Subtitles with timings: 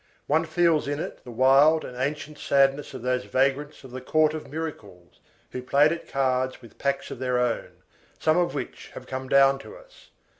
[0.25, 4.33] One feels in it the wild and ancient sadness of those vagrants of the Court
[4.33, 5.19] of Miracles
[5.51, 7.83] who played at cards with packs of their own,
[8.17, 10.09] some of which have come down to us.